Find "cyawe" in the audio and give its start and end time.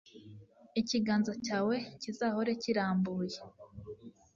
1.45-1.75